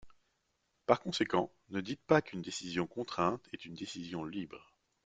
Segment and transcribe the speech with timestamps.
[0.87, 4.73] Par conséquent, ne dites pas qu’une décision contrainte est une décision libre.